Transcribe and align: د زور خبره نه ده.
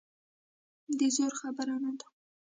د 0.99 1.01
زور 1.15 1.33
خبره 1.41 1.75
نه 1.83 1.91
ده. 1.99 2.07